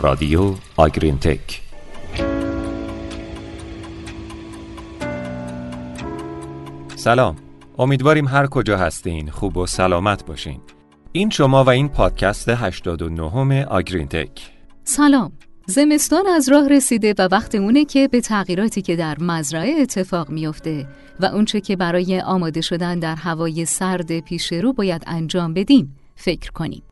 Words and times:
رادیو 0.00 0.54
آگرین 0.76 1.18
تک 1.18 1.62
سلام. 6.96 7.36
امیدواریم 7.78 8.28
هر 8.28 8.46
کجا 8.46 8.78
هستین. 8.78 9.30
خوب 9.30 9.56
و 9.56 9.66
سلامت 9.66 10.26
باشین. 10.26 10.60
این 11.12 11.30
شما 11.30 11.64
و 11.64 11.70
این 11.70 11.88
پادکست 11.88 12.48
89 12.48 13.64
آگرین 13.64 14.08
تک 14.08 14.50
سلام. 14.84 15.32
زمستان 15.66 16.26
از 16.26 16.48
راه 16.48 16.68
رسیده 16.68 17.14
و 17.18 17.28
وقت 17.32 17.54
اونه 17.54 17.84
که 17.84 18.08
به 18.08 18.20
تغییراتی 18.20 18.82
که 18.82 18.96
در 18.96 19.16
مزرعه 19.20 19.80
اتفاق 19.80 20.30
میافته 20.30 20.86
و 21.20 21.24
اونچه 21.24 21.60
که 21.60 21.76
برای 21.76 22.20
آماده 22.20 22.60
شدن 22.60 22.98
در 22.98 23.14
هوای 23.14 23.64
سرد 23.64 24.20
پیش 24.20 24.52
رو 24.52 24.72
باید 24.72 25.02
انجام 25.06 25.54
بدیم 25.54 25.96
فکر 26.16 26.50
کنیم. 26.50 26.82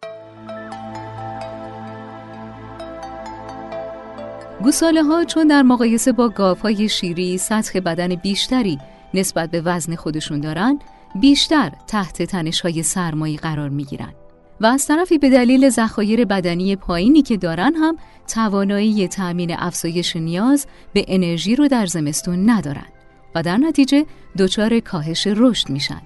گوساله 4.63 5.03
ها 5.03 5.25
چون 5.25 5.47
در 5.47 5.63
مقایسه 5.63 6.13
با 6.13 6.29
گاف 6.29 6.61
های 6.61 6.89
شیری 6.89 7.39
سطح 7.39 7.81
بدن 7.81 8.15
بیشتری 8.15 8.79
نسبت 9.15 9.51
به 9.51 9.61
وزن 9.61 9.95
خودشون 9.95 10.41
دارن 10.41 10.79
بیشتر 11.21 11.73
تحت 11.87 12.23
تنش 12.23 12.61
های 12.61 12.83
سرمایی 12.83 13.37
قرار 13.37 13.69
می 13.69 13.85
گیرن. 13.85 14.13
و 14.61 14.67
از 14.67 14.87
طرفی 14.87 15.19
به 15.19 15.31
دلیل 15.31 15.69
ذخایر 15.69 16.25
بدنی 16.25 16.77
پایینی 16.77 17.23
که 17.23 17.37
دارن 17.37 17.75
هم 17.75 17.97
توانایی 18.35 19.09
تأمین 19.09 19.57
افزایش 19.59 20.17
نیاز 20.17 20.67
به 20.93 21.05
انرژی 21.09 21.57
رو 21.57 21.69
در 21.69 21.87
زمستون 21.87 22.51
ندارن 22.51 22.87
و 23.35 23.43
در 23.43 23.57
نتیجه 23.57 24.07
دچار 24.39 24.81
کاهش 24.81 25.27
رشد 25.27 25.71
میشن. 25.71 26.01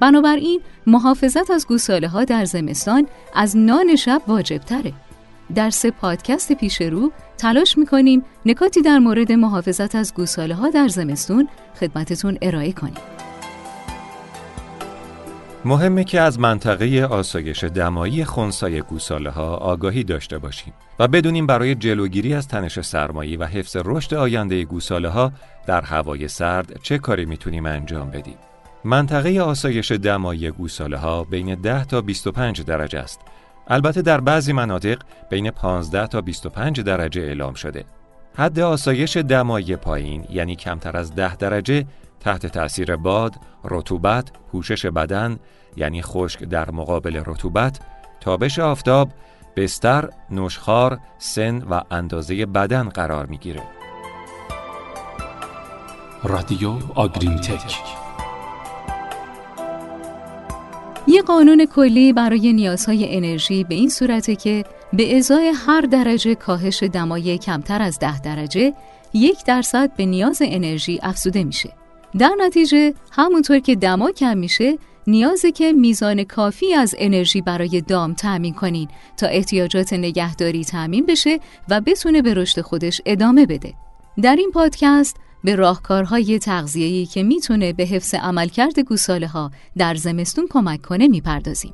بنابراین 0.00 0.60
محافظت 0.86 1.50
از 1.50 1.66
گوساله 1.66 2.08
ها 2.08 2.24
در 2.24 2.44
زمستان 2.44 3.06
از 3.34 3.56
نان 3.56 3.96
شب 3.96 4.22
واجب 4.26 4.58
تره. 4.58 4.92
در 5.54 5.70
سه 5.70 5.90
پادکست 5.90 6.52
پیش 6.52 6.80
رو 6.80 7.12
تلاش 7.38 7.78
می‌کنیم 7.78 8.22
نکاتی 8.46 8.82
در 8.82 8.98
مورد 8.98 9.32
محافظت 9.32 9.94
از 9.94 10.14
گوساله 10.14 10.54
ها 10.54 10.70
در 10.70 10.88
زمستون 10.88 11.48
خدمتتون 11.80 12.38
ارائه 12.42 12.72
کنیم. 12.72 12.94
مهمه 15.64 16.04
که 16.04 16.20
از 16.20 16.40
منطقه 16.40 17.08
آسایش 17.10 17.64
دمایی 17.64 18.24
خونسای 18.24 18.80
گوساله 18.80 19.30
ها 19.30 19.56
آگاهی 19.56 20.04
داشته 20.04 20.38
باشیم 20.38 20.72
و 20.98 21.08
بدونیم 21.08 21.46
برای 21.46 21.74
جلوگیری 21.74 22.34
از 22.34 22.48
تنش 22.48 22.80
سرمایی 22.80 23.36
و 23.36 23.44
حفظ 23.44 23.76
رشد 23.84 24.14
آینده 24.14 24.64
گوساله 24.64 25.08
ها 25.08 25.32
در 25.66 25.80
هوای 25.80 26.28
سرد 26.28 26.80
چه 26.82 26.98
کاری 26.98 27.24
می‌تونیم 27.24 27.66
انجام 27.66 28.10
بدیم. 28.10 28.36
منطقه 28.84 29.40
آسایش 29.40 29.92
دمایی 29.92 30.50
گوساله 30.50 30.96
ها 30.96 31.24
بین 31.24 31.54
10 31.54 31.84
تا 31.84 32.00
25 32.00 32.62
درجه 32.62 32.98
است. 32.98 33.20
البته 33.68 34.02
در 34.02 34.20
بعضی 34.20 34.52
مناطق 34.52 34.98
بین 35.30 35.50
15 35.50 36.06
تا 36.06 36.20
25 36.20 36.80
درجه 36.80 37.22
اعلام 37.22 37.54
شده. 37.54 37.84
حد 38.34 38.60
آسایش 38.60 39.16
دمایی 39.16 39.76
پایین 39.76 40.26
یعنی 40.30 40.56
کمتر 40.56 40.96
از 40.96 41.14
10 41.14 41.36
درجه 41.36 41.86
تحت 42.20 42.46
تأثیر 42.46 42.96
باد، 42.96 43.34
رطوبت، 43.64 44.30
پوشش 44.52 44.86
بدن 44.86 45.38
یعنی 45.76 46.02
خشک 46.02 46.44
در 46.44 46.70
مقابل 46.70 47.22
رطوبت، 47.26 47.80
تابش 48.20 48.58
آفتاب، 48.58 49.10
بستر، 49.56 50.08
نشخار، 50.30 50.98
سن 51.18 51.58
و 51.58 51.80
اندازه 51.90 52.46
بدن 52.46 52.88
قرار 52.88 53.26
می‌گیره. 53.26 53.62
رادیو 56.22 56.78
آگرین 56.94 57.36
تک 57.36 57.76
یه 61.20 61.26
قانون 61.26 61.66
کلی 61.66 62.12
برای 62.12 62.52
نیازهای 62.52 63.16
انرژی 63.16 63.64
به 63.64 63.74
این 63.74 63.88
صورته 63.88 64.36
که 64.36 64.64
به 64.92 65.16
ازای 65.16 65.52
هر 65.66 65.80
درجه 65.80 66.34
کاهش 66.34 66.82
دمای 66.82 67.38
کمتر 67.38 67.82
از 67.82 67.98
ده 67.98 68.20
درجه 68.20 68.74
یک 69.14 69.44
درصد 69.44 69.96
به 69.96 70.06
نیاز 70.06 70.42
انرژی 70.44 70.98
افزوده 71.02 71.44
میشه. 71.44 71.72
در 72.18 72.30
نتیجه 72.38 72.94
همونطور 73.12 73.58
که 73.58 73.74
دما 73.76 74.10
کم 74.10 74.38
میشه 74.38 74.78
نیازه 75.06 75.52
که 75.52 75.72
میزان 75.72 76.24
کافی 76.24 76.74
از 76.74 76.94
انرژی 76.98 77.40
برای 77.40 77.80
دام 77.80 78.14
تأمین 78.14 78.54
کنین 78.54 78.88
تا 79.16 79.26
احتیاجات 79.26 79.92
نگهداری 79.92 80.64
تأمین 80.64 81.06
بشه 81.06 81.40
و 81.68 81.80
بتونه 81.80 82.22
به 82.22 82.34
رشد 82.34 82.60
خودش 82.60 83.00
ادامه 83.06 83.46
بده. 83.46 83.74
در 84.22 84.36
این 84.36 84.50
پادکست 84.50 85.16
به 85.44 85.54
راهکارهای 85.54 86.38
تغذیه‌ای 86.38 87.06
که 87.06 87.22
می‌تونه 87.22 87.72
به 87.72 87.84
حفظ 87.84 88.14
عملکرد 88.14 88.78
گوساله 88.80 89.26
ها 89.26 89.50
در 89.78 89.94
زمستون 89.94 90.46
کمک 90.50 90.82
کنه 90.82 91.08
می‌پردازیم. 91.08 91.72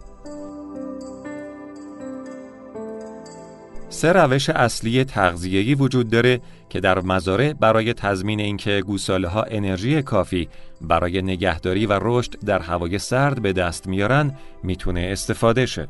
سه 3.89 4.13
روش 4.13 4.51
اصلی 4.51 5.05
تغذیه‌ای 5.05 5.75
وجود 5.75 6.11
داره 6.11 6.41
که 6.69 6.81
در 6.81 7.01
مزارع 7.01 7.53
برای 7.53 7.93
تضمین 7.93 8.41
اینکه 8.41 8.83
گوساله 8.87 9.29
ها 9.29 9.43
انرژی 9.43 10.03
کافی 10.03 10.49
برای 10.81 11.23
نگهداری 11.23 11.87
و 11.87 11.99
رشد 12.03 12.39
در 12.45 12.59
هوای 12.59 12.99
سرد 12.99 13.43
به 13.43 13.53
دست 13.53 13.87
میارن 13.87 14.35
می‌تونه 14.63 15.09
استفاده 15.13 15.67
شه. 15.67 15.89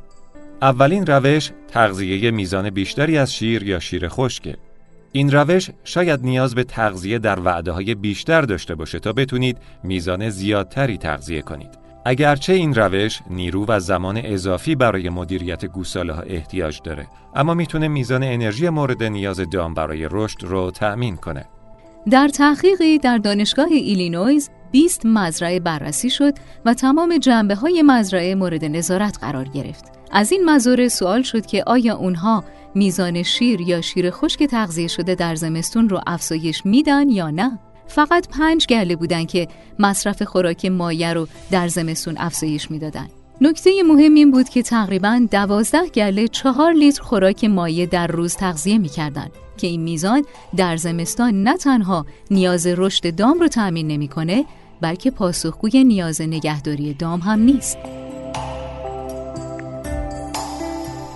اولین 0.63 1.07
روش 1.07 1.51
تغذیه 1.69 2.31
میزان 2.31 2.71
بیشتری 2.71 3.19
از 3.19 3.35
شیر 3.35 3.63
یا 3.63 3.79
شیر 3.79 4.09
خشکه. 4.09 4.57
این 5.17 5.33
روش 5.33 5.71
شاید 5.85 6.21
نیاز 6.23 6.55
به 6.55 6.65
تغذیه 6.65 7.19
در 7.19 7.41
وعده 7.41 7.73
های 7.73 7.95
بیشتر 7.95 8.43
داشته 8.43 8.75
باشه 8.75 8.99
تا 8.99 9.13
بتونید 9.13 9.59
میزان 9.83 10.31
زیادتری 10.31 10.99
تغذیه 10.99 11.43
کنید. 11.43 11.71
اگرچه 12.05 12.53
این 12.53 12.75
روش 12.75 13.21
نیرو 13.31 13.65
و 13.69 13.81
زمان 13.81 14.21
اضافی 14.25 14.75
برای 14.75 15.09
مدیریت 15.09 15.65
گوساله 15.65 16.13
ها 16.13 16.23
احتیاج 16.23 16.81
داره 16.85 17.07
اما 17.35 17.55
می‌تونه 17.55 17.89
میزان 17.89 18.23
انرژی 18.23 18.69
مورد 18.69 19.03
نیاز 19.03 19.41
دام 19.51 19.75
برای 19.75 20.09
رشد 20.11 20.45
رو 20.45 20.71
تأمین 20.71 21.17
کنه 21.17 21.45
در 22.11 22.29
تحقیقی 22.29 22.99
در 22.99 23.19
دانشگاه 23.19 23.69
ایلینویز 23.71 24.51
20 24.73 25.07
مزرعه 25.07 25.61
بررسی 25.61 26.11
شد 26.11 26.33
و 26.65 26.75
تمام 26.75 27.19
جنبه 27.19 27.55
های 27.55 27.83
مزرعه 27.83 28.35
مورد 28.35 28.65
نظارت 28.65 29.19
قرار 29.21 29.49
گرفت 29.49 29.85
از 30.13 30.33
این 30.33 30.45
مزارع 30.45 30.89
سوال 30.89 31.23
شد 31.23 31.47
که 31.47 31.65
آیا 31.67 31.97
اونها 31.97 32.45
میزان 32.77 33.23
شیر 33.23 33.61
یا 33.61 33.81
شیر 33.81 34.11
خشک 34.11 34.45
تغذیه 34.45 34.89
شده 34.89 35.15
در 35.15 35.35
زمستون 35.35 35.89
رو 35.89 36.01
افزایش 36.07 36.67
میدن 36.67 37.09
یا 37.09 37.31
نه 37.31 37.59
فقط 37.87 38.29
پنج 38.29 38.67
گله 38.67 38.97
بودن 38.97 39.25
که 39.25 39.49
مصرف 39.79 40.23
خوراک 40.23 40.67
مایه 40.67 41.13
رو 41.13 41.29
در 41.51 41.69
زمستون 41.69 42.15
افزایش 42.19 42.71
می‌دادن. 42.71 43.07
نکته 43.41 43.83
مهم 43.83 44.15
این 44.15 44.31
بود 44.31 44.49
که 44.49 44.63
تقریبا 44.63 45.27
دوازده 45.31 45.89
گله 45.89 46.29
چهار 46.29 46.73
لیتر 46.73 47.03
خوراک 47.03 47.45
مایع 47.45 47.87
در 47.87 48.07
روز 48.07 48.37
تغذیه 48.37 48.79
می‌کردند 48.79 49.31
که 49.57 49.67
این 49.67 49.83
میزان 49.83 50.25
در 50.57 50.77
زمستان 50.77 51.43
نه 51.43 51.57
تنها 51.57 52.07
نیاز 52.31 52.67
رشد 52.67 53.15
دام 53.15 53.41
رو 53.41 53.49
تأمین 53.49 53.89
نمی‌کنه 53.89 54.45
بلکه 54.81 55.11
پاسخگوی 55.11 55.85
نیاز 55.85 56.21
نگهداری 56.21 56.95
دام 56.95 57.21
هم 57.21 57.41
نیست. 57.41 57.79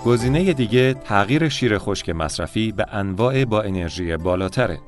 گزینه 0.05 0.53
دیگه 0.53 0.93
تغییر 0.93 1.49
شیر 1.49 1.77
خشک 1.77 2.09
مصرفی 2.09 2.71
به 2.71 2.85
انواع 2.91 3.45
با 3.45 3.61
انرژی 3.61 4.17
بالاتره. 4.17 4.79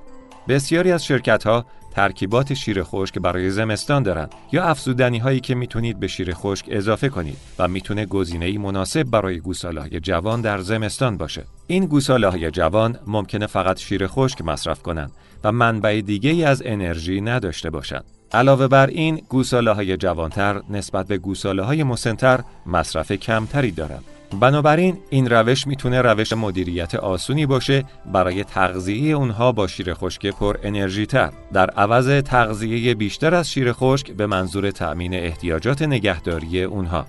بسیاری 0.47 0.91
از 0.91 1.06
شرکت 1.06 1.44
ها 1.44 1.66
ترکیبات 1.91 2.53
شیر 2.53 2.84
خشک 2.84 3.19
برای 3.19 3.51
زمستان 3.51 4.03
دارند 4.03 4.31
یا 4.51 4.63
افزودنی 4.63 5.18
هایی 5.18 5.40
که 5.40 5.56
می‌تونید 5.56 6.00
به 6.00 6.07
شیر 6.07 6.34
خشک 6.34 6.66
اضافه 6.69 7.09
کنید 7.09 7.38
و 7.59 7.68
می‌تونه 7.68 8.06
گزینه 8.06 8.57
مناسب 8.57 9.03
برای 9.03 9.40
گوساله 9.40 9.81
های 9.81 10.00
جوان 10.00 10.41
در 10.41 10.59
زمستان 10.59 11.18
باشه. 11.18 11.44
این 11.68 11.85
گوساله 11.85 12.28
های 12.28 12.51
جوان 12.51 13.00
ممکنه 13.07 13.47
فقط 13.47 13.80
شیر 13.80 14.07
خشک 14.07 14.41
مصرف 14.41 14.81
کنند 14.81 15.12
و 15.44 15.51
منبع 15.51 16.01
دیگه 16.01 16.30
ای 16.30 16.44
از 16.44 16.63
انرژی 16.66 17.22
نداشته 17.22 17.69
باشند. 17.69 18.06
علاوه 18.31 18.68
بر 18.68 18.88
این 18.88 19.22
گوساله 19.30 19.72
های 19.72 19.97
جوانتر 19.97 20.62
نسبت 20.69 21.07
به 21.07 21.18
گوساله 21.18 21.63
های 21.63 21.84
مسنتر 21.84 22.39
مصرف 22.66 23.12
کمتری 23.12 23.71
دارند. 23.71 24.04
بنابراین 24.39 24.97
این 25.09 25.30
روش 25.30 25.68
می‌تونه 25.68 26.01
روش 26.01 26.33
مدیریت 26.33 26.95
آسونی 26.95 27.45
باشه 27.45 27.83
برای 28.06 28.44
تغذیه 28.44 29.15
اونها 29.15 29.51
با 29.51 29.68
شیر 29.68 29.94
خشک 29.94 30.25
پر 30.25 30.57
انرژی 30.63 31.06
تر. 31.06 31.31
در 31.53 31.69
عوض 31.69 32.21
تغذیه 32.21 32.95
بیشتر 32.95 33.35
از 33.35 33.51
شیر 33.51 33.74
خشک 33.74 34.12
به 34.12 34.27
منظور 34.27 34.71
تأمین 34.71 35.13
احتیاجات 35.13 35.81
نگهداری 35.81 36.63
اونها. 36.63 37.06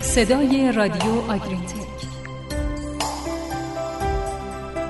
صدای 0.00 0.72
رادیو 0.72 1.22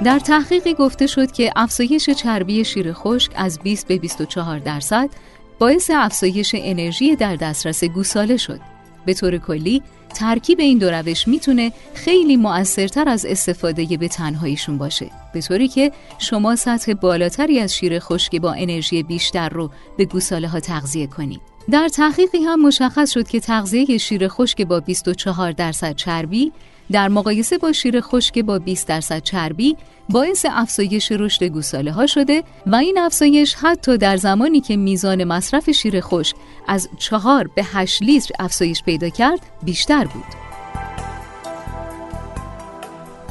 در 0.04 0.18
تحقیقی 0.18 0.74
گفته 0.74 1.06
شد 1.06 1.32
که 1.32 1.52
افزایش 1.56 2.10
چربی 2.10 2.64
شیر 2.64 2.92
خشک 2.92 3.32
از 3.36 3.58
20 3.60 3.88
به 3.88 3.98
24 3.98 4.58
درصد 4.58 5.10
باعث 5.58 5.90
افزایش 5.94 6.54
انرژی 6.58 7.16
در 7.16 7.36
دسترس 7.36 7.84
گوساله 7.84 8.36
شد. 8.36 8.71
به 9.06 9.14
طور 9.14 9.38
کلی 9.38 9.82
ترکیب 10.14 10.60
این 10.60 10.78
دو 10.78 10.90
روش 10.90 11.28
می‌تونه 11.28 11.72
خیلی 11.94 12.36
مؤثرتر 12.36 13.08
از 13.08 13.26
استفاده 13.26 13.96
به 13.96 14.08
تنهاییشون 14.08 14.78
باشه. 14.78 15.10
به 15.34 15.40
طوری 15.40 15.68
که 15.68 15.92
شما 16.18 16.56
سطح 16.56 16.92
بالاتری 16.94 17.60
از 17.60 17.74
شیر 17.74 17.98
خشک 17.98 18.36
با 18.36 18.52
انرژی 18.52 19.02
بیشتر 19.02 19.48
رو 19.48 19.70
به 19.96 20.04
گوساله 20.04 20.48
ها 20.48 20.60
تغذیه 20.60 21.06
کنید 21.06 21.40
در 21.70 21.88
تحقیقی 21.88 22.38
هم 22.38 22.62
مشخص 22.62 23.12
شد 23.12 23.28
که 23.28 23.40
تغذیه 23.40 23.98
شیر 23.98 24.28
خشک 24.28 24.62
با 24.62 24.80
24 24.80 25.52
درصد 25.52 25.96
چربی 25.96 26.52
در 26.92 27.08
مقایسه 27.08 27.58
با 27.58 27.72
شیر 27.72 28.00
خشک 28.00 28.38
با 28.38 28.58
20 28.58 28.88
درصد 28.88 29.22
چربی 29.22 29.76
باعث 30.08 30.46
افزایش 30.50 31.12
رشد 31.12 31.44
گوساله 31.44 31.92
ها 31.92 32.06
شده 32.06 32.42
و 32.66 32.74
این 32.74 32.98
افزایش 32.98 33.54
حتی 33.54 33.98
در 33.98 34.16
زمانی 34.16 34.60
که 34.60 34.76
میزان 34.76 35.24
مصرف 35.24 35.70
شیر 35.70 36.00
خشک 36.00 36.36
از 36.68 36.88
4 36.98 37.50
به 37.56 37.64
8 37.64 38.02
لیتر 38.02 38.34
افزایش 38.38 38.82
پیدا 38.82 39.08
کرد 39.08 39.40
بیشتر 39.62 40.04
بود. 40.04 40.24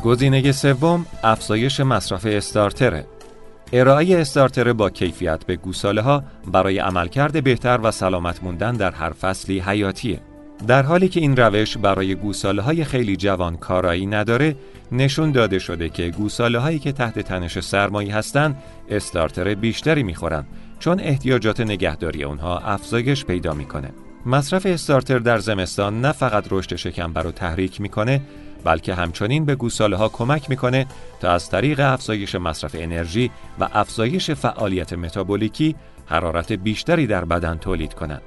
گزینه 0.04 0.52
سوم 0.52 1.06
افزایش 1.24 1.80
مصرف 1.80 2.26
استارتره. 2.26 3.06
ارائه 3.74 4.18
استارتر 4.18 4.74
با 4.74 4.90
کیفیت 4.90 5.46
به 5.46 5.56
گوساله 5.56 6.02
ها 6.02 6.24
برای 6.48 6.80
عملکرد 6.80 7.44
بهتر 7.44 7.80
و 7.84 7.92
سلامت 7.92 8.44
موندن 8.44 8.74
در 8.74 8.92
هر 8.92 9.12
فصلی 9.12 9.60
حیاتیه. 9.60 10.20
در 10.68 10.84
حالی 10.84 11.10
که 11.10 11.20
این 11.20 11.38
روش 11.38 11.78
برای 11.78 12.16
گوساله 12.16 12.62
های 12.62 12.84
خیلی 12.84 13.16
جوان 13.16 13.58
کارایی 13.58 14.06
نداره 14.06 14.56
نشون 14.92 15.32
داده 15.32 15.60
شده 15.60 15.90
که 15.90 16.10
گوساله 16.10 16.60
هایی 16.60 16.80
که 16.80 16.92
تحت 16.92 17.20
تنش 17.20 17.60
سرمایی 17.60 18.10
هستند 18.10 18.58
استارتر 18.90 19.56
بیشتری 19.56 20.04
می‌خورن 20.04 20.46
چون 20.80 21.00
احتیاجات 21.00 21.62
نگهداری 21.62 22.24
اونها 22.24 22.60
افزایش 22.60 23.26
پیدا 23.26 23.54
می‌کنه 23.54 23.90
مصرف 24.26 24.66
استارتر 24.66 25.20
در 25.20 25.38
زمستان 25.38 26.02
نه 26.02 26.12
فقط 26.12 26.46
رشد 26.52 26.76
شکمبر 26.76 27.22
رو 27.22 27.32
تحریک 27.32 27.82
می‌کنه 27.82 28.22
بلکه 28.64 28.94
همچنین 28.94 29.46
به 29.46 29.56
گوساله 29.56 29.96
ها 29.96 30.10
کمک 30.10 30.50
می‌کنه 30.50 30.86
تا 31.20 31.32
از 31.32 31.50
طریق 31.50 31.80
افزایش 31.80 32.36
مصرف 32.36 32.76
انرژی 32.80 33.32
و 33.60 33.68
افزایش 33.74 34.32
فعالیت 34.32 34.94
متابولیکی 34.94 35.76
حرارت 36.06 36.52
بیشتری 36.52 37.08
در 37.08 37.26
بدن 37.26 37.58
تولید 37.58 37.94
کنند. 37.94 38.22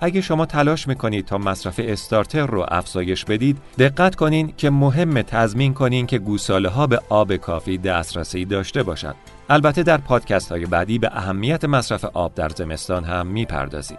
اگه 0.00 0.20
شما 0.20 0.46
تلاش 0.46 0.88
می‌کنید 0.88 1.26
تا 1.26 1.38
مصرف 1.38 1.80
استارتر 1.84 2.46
رو 2.46 2.66
افزایش 2.68 3.24
بدید 3.24 3.58
دقت 3.78 4.14
کنین 4.14 4.52
که 4.56 4.70
مهم 4.70 5.22
تضمین 5.22 5.74
کنین 5.74 6.06
که 6.06 6.18
گوساله 6.18 6.68
ها 6.68 6.86
به 6.86 7.00
آب 7.08 7.36
کافی 7.36 7.78
دسترسی 7.78 8.44
داشته 8.44 8.82
باشند 8.82 9.14
البته 9.50 9.82
در 9.82 9.96
پادکست 9.96 10.52
های 10.52 10.66
بعدی 10.66 10.98
به 10.98 11.10
اهمیت 11.12 11.64
مصرف 11.64 12.04
آب 12.04 12.34
در 12.34 12.48
زمستان 12.48 13.04
هم 13.04 13.26
می‌پردازید 13.26 13.98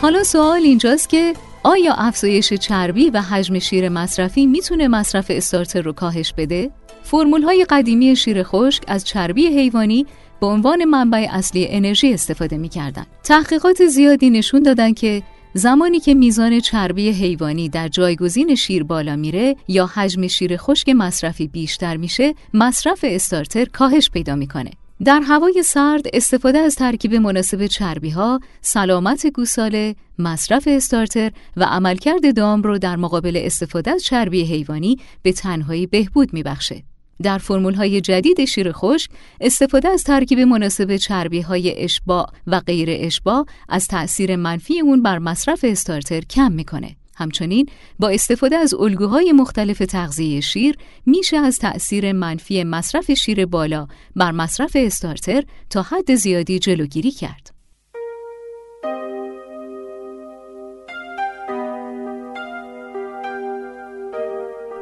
حالا 0.00 0.24
سوال 0.24 0.60
اینجاست 0.62 1.08
که 1.08 1.34
آیا 1.62 1.94
افزایش 1.94 2.52
چربی 2.52 3.10
و 3.10 3.20
حجم 3.20 3.58
شیر 3.58 3.88
مصرفی 3.88 4.46
می‌تونه 4.46 4.88
مصرف 4.88 5.26
استارتر 5.28 5.82
رو 5.82 5.92
کاهش 5.92 6.32
بده؟ 6.36 6.70
فرمول 7.02 7.42
های 7.42 7.66
قدیمی 7.70 8.16
شیر 8.16 8.42
خشک 8.42 8.82
از 8.86 9.04
چربی 9.04 9.46
حیوانی 9.46 10.06
به 10.40 10.46
عنوان 10.46 10.84
منبع 10.84 11.26
اصلی 11.30 11.66
انرژی 11.70 12.14
استفاده 12.14 12.56
می 12.56 12.68
کردن. 12.68 13.06
تحقیقات 13.24 13.86
زیادی 13.86 14.30
نشون 14.30 14.62
دادن 14.62 14.92
که 14.92 15.22
زمانی 15.54 16.00
که 16.00 16.14
میزان 16.14 16.60
چربی 16.60 17.10
حیوانی 17.10 17.68
در 17.68 17.88
جایگزین 17.88 18.54
شیر 18.54 18.84
بالا 18.84 19.16
میره 19.16 19.56
یا 19.68 19.86
حجم 19.86 20.26
شیر 20.26 20.56
خشک 20.56 20.88
مصرفی 20.88 21.48
بیشتر 21.48 21.96
میشه 21.96 22.34
مصرف 22.54 23.04
استارتر 23.08 23.64
کاهش 23.64 24.10
پیدا 24.10 24.34
می‌کنه 24.34 24.70
در 25.04 25.20
هوای 25.20 25.62
سرد 25.62 26.02
استفاده 26.12 26.58
از 26.58 26.74
ترکیب 26.74 27.14
مناسب 27.14 27.66
چربی 27.66 28.10
ها، 28.10 28.40
سلامت 28.60 29.26
گوساله، 29.26 29.94
مصرف 30.18 30.68
استارتر 30.70 31.32
و 31.56 31.64
عملکرد 31.64 32.36
دام 32.36 32.62
رو 32.62 32.78
در 32.78 32.96
مقابل 32.96 33.40
استفاده 33.44 33.90
از 33.90 34.02
چربی 34.02 34.42
حیوانی 34.44 34.98
به 35.22 35.32
تنهایی 35.32 35.86
بهبود 35.86 36.32
میبخشه. 36.32 36.82
در 37.22 37.38
فرمول 37.38 37.74
های 37.74 38.00
جدید 38.00 38.44
شیر 38.44 38.72
خشک 38.72 39.10
استفاده 39.40 39.88
از 39.88 40.04
ترکیب 40.04 40.40
مناسب 40.40 40.96
چربی 40.96 41.40
های 41.40 41.84
اشباع 41.84 42.26
و 42.46 42.60
غیر 42.60 42.88
اشباع 42.92 43.46
از 43.68 43.88
تأثیر 43.88 44.36
منفی 44.36 44.80
اون 44.80 45.02
بر 45.02 45.18
مصرف 45.18 45.64
استارتر 45.68 46.20
کم 46.20 46.52
می‌کنه. 46.52 46.96
همچنین 47.16 47.66
با 47.98 48.08
استفاده 48.08 48.56
از 48.56 48.74
الگوهای 48.74 49.32
مختلف 49.32 49.78
تغذیه 49.78 50.40
شیر 50.40 50.76
میشه 51.06 51.36
از 51.36 51.58
تأثیر 51.58 52.12
منفی 52.12 52.64
مصرف 52.64 53.10
شیر 53.10 53.46
بالا 53.46 53.86
بر 54.16 54.30
مصرف 54.30 54.76
استارتر 54.80 55.42
تا 55.70 55.82
حد 55.82 56.14
زیادی 56.14 56.58
جلوگیری 56.58 57.10
کرد. 57.10 57.51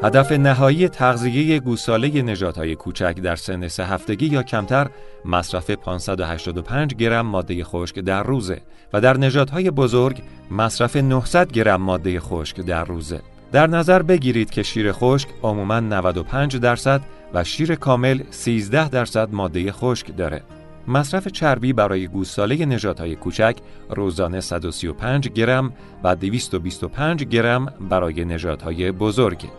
هدف 0.03 0.33
نهایی 0.33 0.89
تغذیه 0.89 1.59
گوساله 1.61 2.23
نژادهای 2.23 2.75
کوچک 2.75 3.21
در 3.23 3.37
سن 3.37 3.69
سه 3.69 3.85
هفتگی 3.85 4.27
یا 4.27 4.43
کمتر 4.43 4.91
مصرف 5.25 5.71
585 5.71 6.95
گرم 6.95 7.27
ماده 7.27 7.65
خشک 7.65 7.99
در 7.99 8.23
روزه 8.23 8.61
و 8.93 9.01
در 9.01 9.17
نژادهای 9.17 9.71
بزرگ 9.71 10.23
مصرف 10.51 10.97
900 10.97 11.53
گرم 11.53 11.83
ماده 11.83 12.21
خشک 12.21 12.61
در 12.61 12.85
روزه. 12.85 13.21
در 13.53 13.67
نظر 13.67 14.03
بگیرید 14.03 14.51
که 14.51 14.63
شیر 14.63 14.93
خشک 14.93 15.29
عموما 15.43 15.81
95 15.81 16.57
درصد 16.57 17.01
و 17.35 17.45
شیر 17.45 17.75
کامل 17.75 18.21
13 18.31 18.89
درصد 18.89 19.29
ماده 19.33 19.73
خشک 19.73 20.17
داره. 20.17 20.43
مصرف 20.89 21.29
چربی 21.29 21.73
برای 21.73 22.07
گوساله 22.07 22.67
نژادهای 22.67 23.17
کوچک 23.17 23.57
روزانه 23.91 24.41
135 24.41 25.29
گرم 25.29 25.73
و 26.05 26.17
225 26.17 27.25
گرم 27.25 27.67
برای 27.91 28.25
نژادهای 28.25 28.93
بزرگ. 28.93 29.51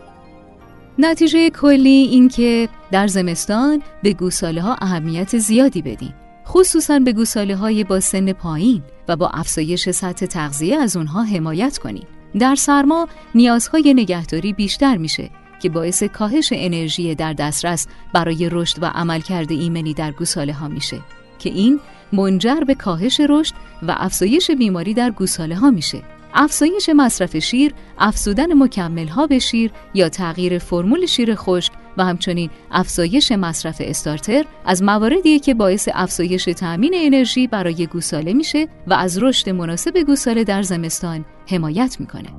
نتیجه 0.99 1.49
کلی 1.49 1.89
این 1.89 2.27
که 2.27 2.69
در 2.91 3.07
زمستان 3.07 3.81
به 4.03 4.13
گوساله 4.13 4.61
ها 4.61 4.75
اهمیت 4.81 5.37
زیادی 5.37 5.81
بدین 5.81 6.13
خصوصا 6.47 6.99
به 6.99 7.13
گوساله 7.13 7.55
های 7.55 7.83
با 7.83 7.99
سن 7.99 8.33
پایین 8.33 8.83
و 9.07 9.15
با 9.15 9.27
افزایش 9.27 9.89
سطح 9.89 10.25
تغذیه 10.25 10.77
از 10.77 10.97
اونها 10.97 11.23
حمایت 11.23 11.77
کنید. 11.77 12.07
در 12.39 12.55
سرما 12.55 13.07
نیازهای 13.35 13.93
نگهداری 13.93 14.53
بیشتر 14.53 14.97
میشه 14.97 15.29
که 15.61 15.69
باعث 15.69 16.03
کاهش 16.03 16.49
انرژی 16.55 17.15
در 17.15 17.33
دسترس 17.33 17.87
برای 18.13 18.49
رشد 18.51 18.83
و 18.83 18.85
عملکرد 18.85 19.51
ایمنی 19.51 19.93
در 19.93 20.11
گوساله 20.11 20.53
ها 20.53 20.67
میشه 20.67 20.99
که 21.39 21.49
این 21.49 21.79
منجر 22.13 22.59
به 22.59 22.75
کاهش 22.75 23.21
رشد 23.29 23.55
و 23.87 23.95
افزایش 23.97 24.51
بیماری 24.51 24.93
در 24.93 25.11
گوساله 25.11 25.55
ها 25.55 25.71
میشه 25.71 26.01
افزایش 26.33 26.89
مصرف 26.95 27.37
شیر، 27.37 27.73
افزودن 27.99 28.53
مکمل 28.53 29.07
ها 29.07 29.27
به 29.27 29.39
شیر 29.39 29.71
یا 29.93 30.09
تغییر 30.09 30.57
فرمول 30.57 31.05
شیر 31.05 31.35
خشک 31.35 31.71
و 31.97 32.05
همچنین 32.05 32.49
افزایش 32.71 33.31
مصرف 33.31 33.77
استارتر 33.79 34.43
از 34.65 34.83
مواردیه 34.83 35.39
که 35.39 35.53
باعث 35.53 35.89
افزایش 35.93 36.45
تأمین 36.45 36.93
انرژی 36.95 37.47
برای 37.47 37.87
گوساله 37.87 38.33
میشه 38.33 38.67
و 38.87 38.93
از 38.93 39.23
رشد 39.23 39.49
مناسب 39.49 39.97
گوساله 40.07 40.43
در 40.43 40.61
زمستان 40.61 41.25
حمایت 41.47 41.97
می‌کنه. 41.99 42.29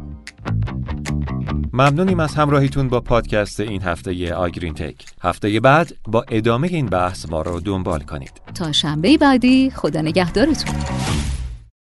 ممنونیم 1.72 2.20
از 2.20 2.34
همراهیتون 2.34 2.88
با 2.88 3.00
پادکست 3.00 3.60
این 3.60 3.82
هفته 3.82 4.34
آگرین 4.34 4.74
تک. 4.74 5.06
هفته 5.22 5.60
بعد 5.60 5.92
با 6.08 6.24
ادامه 6.28 6.68
این 6.68 6.86
بحث 6.86 7.30
ما 7.30 7.42
رو 7.42 7.60
دنبال 7.60 8.00
کنید. 8.00 8.32
تا 8.54 8.72
شنبه 8.72 9.18
بعدی 9.18 9.70
خدا 9.70 10.00
نگهدارتون. 10.00 10.74